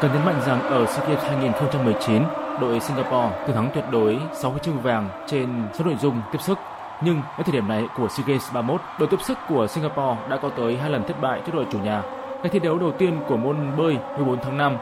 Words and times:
Cần 0.00 0.12
nhấn 0.12 0.24
mạnh 0.24 0.40
rằng 0.46 0.62
ở 0.62 0.86
SEA 0.86 1.06
Games 1.06 1.24
2019, 1.24 2.22
đội 2.60 2.80
Singapore 2.80 3.36
từng 3.46 3.56
thắng 3.56 3.70
tuyệt 3.74 3.84
đối 3.90 4.18
6 4.32 4.50
huy 4.50 4.60
chương 4.62 4.80
vàng 4.82 5.08
trên 5.26 5.48
số 5.74 5.84
nội 5.84 5.96
dung 6.00 6.22
tiếp 6.32 6.38
sức. 6.40 6.58
Nhưng 7.00 7.20
ở 7.36 7.42
thời 7.42 7.52
điểm 7.52 7.68
này 7.68 7.88
của 7.96 8.08
SEA 8.08 8.26
Games 8.26 8.52
31, 8.52 8.80
đội 8.98 9.08
tiếp 9.08 9.16
sức 9.22 9.38
của 9.48 9.66
Singapore 9.66 10.16
đã 10.28 10.36
có 10.36 10.48
tới 10.48 10.76
hai 10.76 10.90
lần 10.90 11.04
thất 11.08 11.20
bại 11.20 11.42
trước 11.46 11.54
đội 11.54 11.66
chủ 11.72 11.78
nhà. 11.78 12.02
Ngày 12.42 12.48
thi 12.52 12.58
đấu 12.58 12.78
đầu 12.78 12.92
tiên 12.92 13.20
của 13.28 13.36
môn 13.36 13.76
bơi 13.76 13.98
14 14.16 14.40
tháng 14.42 14.56
5, 14.56 14.76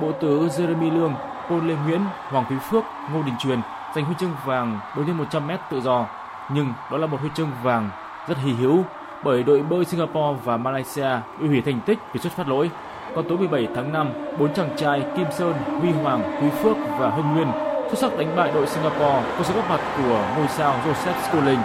bộ 0.00 0.12
tứ 0.12 0.48
Jeremy 0.48 0.94
Lương, 0.94 1.14
Paul 1.48 1.68
Lê 1.68 1.74
Nguyễn, 1.86 2.00
Hoàng 2.28 2.44
Quý 2.50 2.56
Phước, 2.70 2.84
Ngô 3.12 3.22
Đình 3.22 3.34
Truyền 3.38 3.60
giành 3.94 4.04
huy 4.04 4.14
chương 4.18 4.34
vàng 4.44 4.78
4 4.96 5.06
x 5.06 5.10
100 5.10 5.46
m 5.46 5.50
tự 5.70 5.80
do. 5.80 6.06
Nhưng 6.50 6.72
đó 6.90 6.98
là 6.98 7.06
một 7.06 7.20
huy 7.20 7.28
chương 7.34 7.50
vàng 7.62 7.90
rất 8.28 8.38
hy 8.38 8.52
hữu 8.52 8.84
bởi 9.24 9.42
đội 9.42 9.62
bơi 9.62 9.84
Singapore 9.84 10.40
và 10.44 10.56
Malaysia 10.56 11.08
bị 11.40 11.48
hủy 11.48 11.60
thành 11.60 11.80
tích 11.86 11.98
vì 12.12 12.20
xuất 12.20 12.32
phát 12.32 12.48
lỗi. 12.48 12.70
Còn 13.14 13.28
tối 13.28 13.38
17 13.38 13.68
tháng 13.74 13.92
5, 13.92 14.12
bốn 14.38 14.54
chàng 14.54 14.70
trai 14.76 15.02
Kim 15.16 15.26
Sơn, 15.38 15.54
Huy 15.80 15.90
Hoàng, 16.02 16.38
Quý 16.42 16.48
Phước 16.62 16.76
và 16.98 17.10
Hưng 17.10 17.34
Nguyên 17.34 17.48
xuất 17.90 17.98
sắc 18.00 18.18
đánh 18.18 18.36
bại 18.36 18.50
đội 18.54 18.66
Singapore 18.66 19.22
có 19.38 19.44
sự 19.44 19.54
góp 19.54 19.70
mặt 19.70 19.80
của 19.96 20.24
ngôi 20.36 20.46
sao 20.56 20.80
Joseph 20.86 21.30
Schooling. 21.30 21.60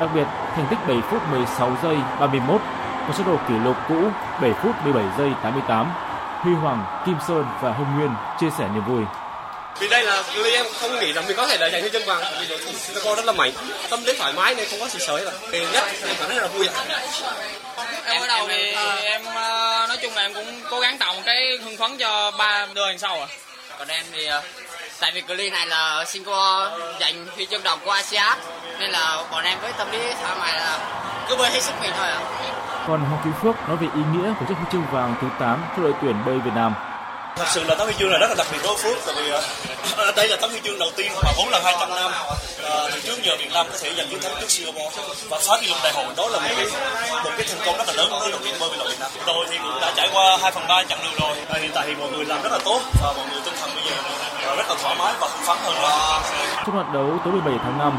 Đặc 0.00 0.10
biệt, 0.14 0.26
thành 0.56 0.66
tích 0.70 0.78
7 0.88 0.96
phút 1.10 1.22
16 1.30 1.76
giây 1.82 1.96
31 2.20 2.60
có 3.06 3.14
số 3.18 3.24
đồ 3.24 3.36
kỷ 3.48 3.54
lục 3.64 3.76
cũ 3.88 4.00
7 4.42 4.52
phút 4.62 4.72
17 4.84 5.04
giây 5.18 5.30
88. 5.42 5.92
Huy 6.40 6.54
Hoàng, 6.54 7.02
Kim 7.06 7.16
Sơn 7.28 7.44
và 7.62 7.72
Hưng 7.72 7.98
Nguyên 7.98 8.10
chia 8.40 8.50
sẻ 8.58 8.68
niềm 8.74 8.84
vui. 8.88 9.02
Vì 9.80 9.88
đây 9.88 10.04
là 10.04 10.22
Ly 10.36 10.52
em 10.52 10.66
không 10.80 10.90
nghĩ 11.00 11.12
rằng 11.12 11.26
mình 11.26 11.36
có 11.36 11.46
thể 11.46 11.56
là 11.60 11.70
giành 11.70 11.80
huy 11.80 11.90
chương 11.90 12.06
vàng 12.06 12.22
vì 12.40 12.46
đội 12.48 12.58
Singapore 12.58 13.14
rất 13.16 13.24
là 13.24 13.32
mạnh, 13.32 13.52
tâm 13.90 14.00
lý 14.04 14.12
thoải 14.18 14.32
mái 14.36 14.54
nên 14.54 14.66
không 14.70 14.80
có 14.80 14.88
sự 14.88 14.98
sợ 14.98 15.16
hết. 15.16 15.32
Thì 15.52 15.60
nhất 15.72 15.84
em 16.08 16.16
cảm 16.18 16.28
thấy 16.28 16.36
rất 16.36 16.42
là 16.42 16.48
vui 16.48 16.66
ạ 16.66 16.84
ờ, 20.20 20.28
là 20.28 20.28
em 20.28 20.34
cũng 20.34 20.70
cố 20.70 20.80
gắng 20.80 20.98
tạo 20.98 21.14
một 21.14 21.22
cái 21.24 21.58
hưng 21.64 21.76
phấn 21.76 21.98
cho 21.98 22.30
ba 22.38 22.66
đôi 22.74 22.88
đằng 22.88 22.98
sau 22.98 23.20
ạ. 23.20 23.26
Còn 23.78 23.88
em 23.88 24.04
thì 24.12 24.26
ờ, 24.26 24.42
tại 25.00 25.12
vì 25.14 25.20
cự 25.20 25.34
này 25.34 25.66
là 25.66 26.04
Singapore 26.04 26.84
giành 27.00 27.26
huy 27.36 27.46
chương 27.46 27.62
đồng 27.62 27.78
của 27.84 27.90
ASEAN 27.90 28.38
nên 28.78 28.90
là 28.90 29.24
bọn 29.30 29.44
em 29.44 29.58
với 29.62 29.72
tâm 29.72 29.90
lý 29.90 29.98
thoải 29.98 30.36
mái 30.38 30.52
là 30.52 30.78
cứ 31.28 31.36
bơi 31.36 31.50
hết 31.50 31.62
sức 31.62 31.74
mình 31.80 31.90
thôi 31.96 32.08
ạ. 32.08 32.20
Còn 32.86 33.00
Hoàng 33.00 33.22
Quý 33.24 33.30
Phước 33.42 33.68
nói 33.68 33.76
về 33.76 33.86
ý 33.94 34.00
nghĩa 34.12 34.32
của 34.40 34.46
chiếc 34.48 34.54
huy 34.54 34.66
chương 34.72 34.86
vàng 34.92 35.14
thứ 35.20 35.26
8 35.40 35.64
cho 35.76 35.82
đội 35.82 35.92
tuyển 36.02 36.16
bơi 36.26 36.38
Việt 36.38 36.52
Nam. 36.54 36.74
Thật 37.36 37.46
sự 37.50 37.64
là 37.64 37.74
tấm 37.74 37.86
huy 37.86 37.94
chương 37.98 38.10
này 38.10 38.18
rất 38.18 38.28
là 38.28 38.34
đặc 38.38 38.46
biệt 38.52 38.58
đối 38.62 38.74
với 38.74 38.82
Phước 38.82 38.98
tại 39.06 39.14
vì 39.18 39.32
uh, 39.32 40.16
đây 40.16 40.28
là 40.28 40.36
tấm 40.36 40.50
huy 40.50 40.60
chương 40.64 40.78
đầu 40.78 40.90
tiên 40.96 41.12
mà 41.24 41.32
vốn 41.36 41.48
là 41.48 41.60
200 41.64 41.90
năm 41.90 42.10
uh, 42.10 42.90
từ 42.92 43.00
trước 43.00 43.22
giờ 43.22 43.36
Việt 43.38 43.50
Nam 43.52 43.66
có 43.72 43.78
thể 43.80 43.94
giành 43.96 44.08
chiến 44.08 44.20
thắng 44.22 44.32
trước 44.40 44.50
Singapore 44.50 45.02
và 45.28 45.38
phá 45.38 45.54
kỷ 45.60 45.66
lục 45.66 45.78
đại 45.84 45.92
hội 45.92 46.04
đó 46.16 46.28
là 46.28 46.38
một 46.38 46.48
cái 46.56 46.66
một 47.24 47.30
cái 47.36 47.46
thành 47.48 47.66
công 47.66 47.76
rất 47.76 47.88
là 47.88 47.92
lớn 47.92 48.08
đối 48.10 48.20
với 48.20 48.30
đội 48.30 48.40
tuyển 48.44 48.54
bơi 48.60 48.70
Việt 48.70 49.00
Nam. 49.00 49.10
Tôi 49.26 49.46
thì 49.50 49.58
cũng 49.58 49.80
đã 49.80 49.92
trải 49.96 49.99
qua 50.12 50.38
2 50.42 50.52
phần 50.52 50.64
3 50.68 50.82
chặng 50.88 50.98
đường 51.04 51.16
rồi. 51.20 51.36
À, 51.48 51.56
hiện 51.62 51.70
tại 51.74 51.84
thì 51.86 51.94
mọi 51.94 52.10
người 52.10 52.24
làm 52.24 52.42
rất 52.42 52.52
là 52.52 52.58
tốt 52.64 52.80
và 53.02 53.12
mọi 53.16 53.26
người 53.30 53.40
tinh 53.44 53.54
thần 53.60 53.70
bây 53.74 53.84
giờ 53.84 53.96
rất 54.56 54.66
là 54.68 54.74
thoải 54.82 54.96
mái 54.98 55.12
và 55.20 55.28
hưng 55.32 55.46
phấn 55.46 55.56
hơn. 55.64 55.74
Trong 56.66 56.74
hoạt 56.74 56.92
đấu 56.94 57.18
tối 57.24 57.32
17 57.32 57.54
tháng 57.62 57.78
5, 57.78 57.92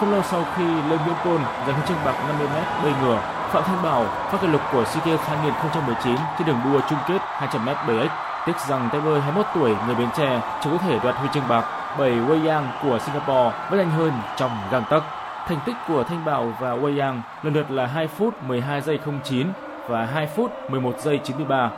không 0.00 0.12
lâu 0.12 0.22
sau 0.30 0.44
khi 0.56 0.64
Lê 0.64 0.96
Nguyễn 0.96 1.16
Côn 1.24 1.40
giành 1.66 1.74
huy 1.74 1.82
chương 1.88 2.04
bạc 2.04 2.14
50m 2.28 2.82
bơi 2.82 2.92
ngửa, 3.02 3.18
Phạm 3.52 3.62
Thanh 3.64 3.82
Bảo 3.82 4.04
phá 4.30 4.38
kỷ 4.42 4.46
lục 4.46 4.60
của 4.72 4.84
SEA 4.84 5.02
Games 5.04 5.20
2019 5.28 6.16
trên 6.38 6.46
đường 6.46 6.60
đua 6.64 6.80
chung 6.90 6.98
kết 7.08 7.18
200m 7.40 7.74
BX 7.86 8.12
Tiếc 8.46 8.60
rằng 8.68 8.88
tay 8.92 9.00
bơi 9.00 9.20
21 9.20 9.46
tuổi 9.54 9.74
người 9.86 9.94
Bến 9.94 10.08
Tre 10.16 10.40
chưa 10.64 10.70
có 10.70 10.78
thể 10.78 10.98
đoạt 11.02 11.16
huy 11.16 11.28
chương 11.34 11.48
bạc 11.48 11.64
bởi 11.98 12.10
Wei 12.10 12.48
Yang 12.48 12.68
của 12.82 12.98
Singapore 12.98 13.56
vẫn 13.70 13.78
nhanh 13.78 13.90
hơn 13.90 14.12
trong 14.36 14.50
gang 14.70 14.84
tấc. 14.90 15.02
Thành 15.46 15.58
tích 15.66 15.76
của 15.88 16.04
Thanh 16.04 16.24
Bảo 16.24 16.54
và 16.60 16.70
Wei 16.70 17.00
Yang 17.00 17.22
lần 17.42 17.54
lượt 17.54 17.70
là 17.70 17.86
2 17.86 18.08
phút 18.08 18.42
12 18.42 18.80
giây 18.80 18.98
09 19.24 19.46
và 19.88 20.04
2 20.04 20.26
phút 20.26 20.50
11 20.68 21.00
giây 21.00 21.20
93. 21.24 21.70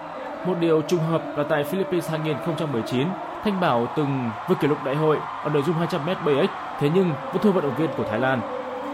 Một 0.45 0.55
điều 0.61 0.83
trùng 0.83 1.01
hợp 1.01 1.23
là 1.37 1.45
tại 1.48 1.64
Philippines 1.64 2.11
2019, 2.11 3.09
Thanh 3.45 3.61
Bảo 3.61 3.87
từng 3.97 4.31
vượt 4.48 4.61
kỷ 4.61 4.69
lục 4.69 4.78
đại 4.84 4.95
hội 4.95 5.17
ở 5.45 5.50
nội 5.50 5.62
dung 5.67 5.77
200m 5.77 6.15
BX, 6.25 6.50
thế 6.81 6.91
nhưng 6.95 7.12
vẫn 7.33 7.42
thua 7.42 7.53
vận 7.53 7.65
động 7.65 7.75
viên 7.78 7.91
của 7.97 8.05
Thái 8.10 8.19
Lan. 8.19 8.41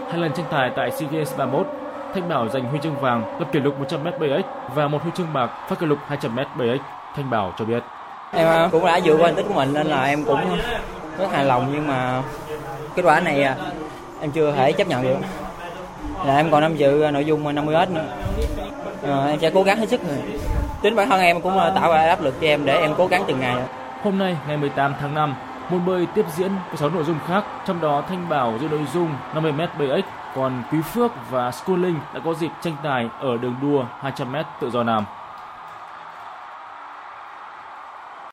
Hai 0.09 0.17
lần 0.17 0.31
tranh 0.33 0.45
tài 0.51 0.71
tại 0.75 0.91
SEA 0.91 1.09
Games 1.11 1.37
31, 1.37 1.67
Thanh 2.13 2.29
Bảo 2.29 2.49
giành 2.49 2.63
huy 2.63 2.79
chương 2.83 2.95
vàng 2.95 3.39
lập 3.39 3.47
kỷ 3.51 3.59
lục 3.59 3.75
100m 3.81 4.11
BX 4.19 4.45
và 4.75 4.87
một 4.87 5.01
huy 5.01 5.11
chương 5.15 5.33
bạc 5.33 5.49
phá 5.67 5.75
kỷ 5.75 5.85
lục 5.85 5.99
200m 6.09 6.45
BX. 6.57 6.81
Thanh 7.15 7.29
Bảo 7.29 7.53
cho 7.57 7.65
biết. 7.65 7.83
Em 8.31 8.47
à, 8.47 8.69
cũng 8.71 8.85
đã 8.85 8.99
vượt 9.03 9.17
qua 9.19 9.27
thành 9.27 9.35
tích 9.35 9.45
của 9.47 9.53
mình 9.53 9.73
nên 9.73 9.87
là 9.87 10.03
em 10.03 10.25
cũng 10.25 10.39
rất 11.17 11.31
hài 11.31 11.45
lòng 11.45 11.69
nhưng 11.73 11.87
mà 11.87 12.21
kết 12.95 13.01
quả 13.05 13.19
này 13.19 13.43
à, 13.43 13.55
em 14.21 14.31
chưa 14.31 14.51
thể 14.51 14.71
chấp 14.71 14.87
nhận 14.87 15.03
được. 15.03 15.17
Là 16.25 16.37
em 16.37 16.51
còn 16.51 16.61
tham 16.61 16.75
dự 16.75 17.01
à, 17.01 17.11
nội 17.11 17.25
dung 17.25 17.47
à, 17.47 17.53
50 17.53 17.75
s 17.87 17.89
nữa. 17.89 18.05
À, 19.03 19.25
em 19.25 19.39
sẽ 19.39 19.49
cố 19.49 19.63
gắng 19.63 19.77
hết 19.77 19.89
sức 19.89 20.01
rồi. 20.07 20.17
Tính 20.81 20.95
bản 20.95 21.09
thân 21.09 21.21
em 21.21 21.41
cũng 21.41 21.59
à, 21.59 21.69
tạo 21.69 21.93
ra 21.93 22.07
áp 22.07 22.21
lực 22.21 22.35
cho 22.41 22.47
em 22.47 22.65
để 22.65 22.77
em 22.77 22.93
cố 22.97 23.07
gắng 23.07 23.23
từng 23.27 23.39
ngày. 23.39 23.55
Hôm 24.03 24.17
nay 24.17 24.37
ngày 24.47 24.57
18 24.57 24.93
tháng 24.99 25.13
5, 25.13 25.35
môn 25.69 25.85
bơi 25.85 26.05
tiếp 26.15 26.25
diễn 26.35 26.51
với 26.69 26.77
6 26.77 26.89
nội 26.89 27.03
dung 27.03 27.17
khác, 27.27 27.45
trong 27.67 27.81
đó 27.81 28.03
Thanh 28.09 28.29
Bảo 28.29 28.53
giữ 28.61 28.67
nội 28.67 28.85
dung 28.93 29.09
50m 29.33 29.67
bơi 29.79 30.03
còn 30.35 30.63
Quý 30.71 30.81
Phước 30.81 31.11
và 31.29 31.51
Schooling 31.51 31.99
đã 32.13 32.19
có 32.25 32.33
dịp 32.33 32.51
tranh 32.61 32.75
tài 32.83 33.09
ở 33.19 33.37
đường 33.37 33.55
đua 33.61 33.85
200m 34.01 34.43
tự 34.61 34.69
do 34.69 34.83
nam. 34.83 35.05